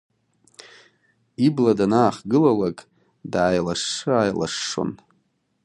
Ибла 1.45 1.73
данаахгылалак, 1.79 2.77
дааилышша-ааилышшон. 3.31 4.91